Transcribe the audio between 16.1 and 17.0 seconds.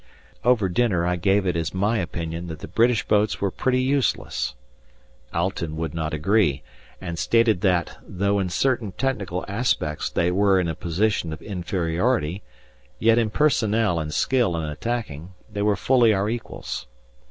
our equals.